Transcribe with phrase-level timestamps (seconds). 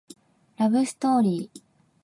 [0.57, 1.61] ラブストーリー